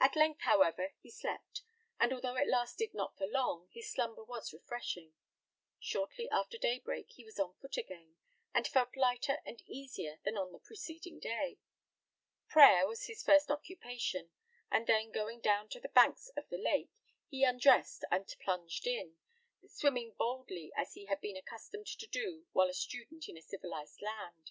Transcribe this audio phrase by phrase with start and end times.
[0.00, 1.62] At length, however, he slept;
[2.00, 5.14] and, although it lasted not for long, his slumber was refreshing.
[5.78, 8.16] Shortly after daybreak he was on foot again,
[8.52, 11.60] and felt lighter and easier than on the preceding day.
[12.48, 14.30] Prayer was his first occupation;
[14.72, 16.90] and then going down to the banks of the lake,
[17.28, 19.18] he undressed and plunged in,
[19.68, 24.02] swimming boldly, as he had been accustomed to do while a student in a civilised
[24.02, 24.50] land.